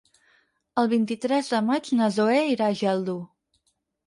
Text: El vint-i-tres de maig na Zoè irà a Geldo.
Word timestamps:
El 0.83 0.87
vint-i-tres 0.93 1.51
de 1.57 1.59
maig 1.67 1.91
na 2.01 2.09
Zoè 2.17 2.41
irà 2.55 2.71
a 2.71 2.79
Geldo. 2.81 3.19